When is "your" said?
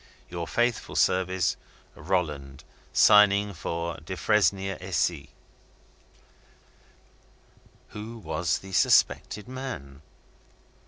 0.29-0.47